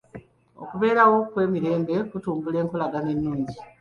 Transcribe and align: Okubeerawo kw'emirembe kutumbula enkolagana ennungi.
Okubeerawo 0.61 1.17
kw'emirembe 1.31 1.95
kutumbula 2.09 2.57
enkolagana 2.63 3.09
ennungi. 3.15 3.57